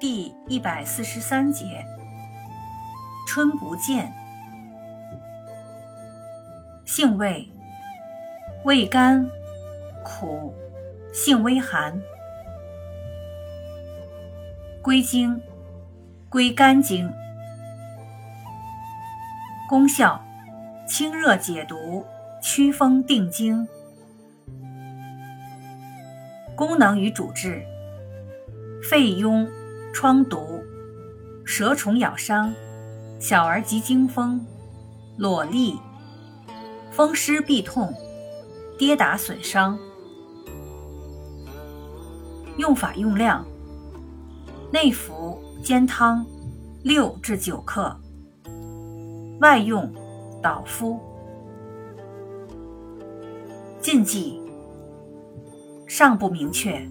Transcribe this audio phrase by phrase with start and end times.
[0.00, 1.84] 第一百四十三节，
[3.26, 4.12] 春不见，
[6.84, 7.48] 性味，
[8.64, 9.28] 味甘，
[10.04, 10.54] 苦，
[11.12, 12.00] 性微寒。
[14.80, 15.40] 归经，
[16.28, 17.12] 归肝经。
[19.68, 20.24] 功效，
[20.86, 22.06] 清热解毒，
[22.40, 23.66] 祛风定惊。
[26.54, 27.66] 功能与主治，
[28.88, 29.57] 肺痈。
[29.92, 30.62] 疮毒、
[31.44, 32.54] 蛇虫咬伤、
[33.18, 34.44] 小儿急惊风、
[35.16, 35.76] 裸痢、
[36.90, 37.92] 风湿痹痛、
[38.78, 39.78] 跌打损伤。
[42.58, 43.44] 用法用量：
[44.72, 46.24] 内服煎汤，
[46.82, 47.96] 六至九克；
[49.40, 49.92] 外用
[50.42, 51.00] 捣敷。
[53.80, 54.40] 禁忌：
[55.86, 56.86] 尚不明确。